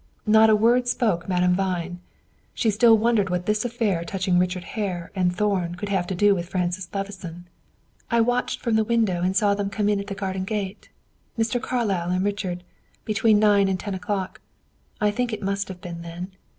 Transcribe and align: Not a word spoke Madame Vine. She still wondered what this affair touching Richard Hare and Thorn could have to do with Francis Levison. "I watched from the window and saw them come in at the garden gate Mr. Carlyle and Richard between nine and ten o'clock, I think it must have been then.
Not 0.25 0.49
a 0.49 0.55
word 0.55 0.87
spoke 0.87 1.29
Madame 1.29 1.53
Vine. 1.53 1.99
She 2.55 2.71
still 2.71 2.97
wondered 2.97 3.29
what 3.29 3.45
this 3.45 3.63
affair 3.63 4.03
touching 4.03 4.39
Richard 4.39 4.63
Hare 4.63 5.11
and 5.13 5.31
Thorn 5.35 5.75
could 5.75 5.89
have 5.89 6.07
to 6.07 6.15
do 6.15 6.33
with 6.33 6.49
Francis 6.49 6.89
Levison. 6.91 7.45
"I 8.09 8.19
watched 8.21 8.61
from 8.61 8.77
the 8.77 8.83
window 8.83 9.21
and 9.21 9.35
saw 9.35 9.53
them 9.53 9.69
come 9.69 9.87
in 9.87 9.99
at 9.99 10.07
the 10.07 10.15
garden 10.15 10.43
gate 10.43 10.89
Mr. 11.37 11.61
Carlyle 11.61 12.09
and 12.09 12.25
Richard 12.25 12.63
between 13.05 13.37
nine 13.37 13.67
and 13.67 13.79
ten 13.79 13.93
o'clock, 13.93 14.41
I 14.99 15.11
think 15.11 15.33
it 15.33 15.43
must 15.43 15.67
have 15.67 15.81
been 15.81 16.01
then. 16.01 16.31